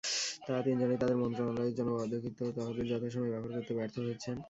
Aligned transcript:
তাঁরা 0.45 0.61
তিনজনই 0.65 0.99
তাঁদের 1.01 1.21
মন্ত্রণালয়ের 1.23 1.75
জন্য 1.77 1.89
বরাদ্দকৃত 1.91 2.39
তহবিল 2.57 2.85
যথাসময়ে 2.91 3.33
ব্যবহার 3.33 3.53
করতে 3.57 3.73
ব্যর্থ 3.77 3.95
হয়েছেন। 3.99 4.35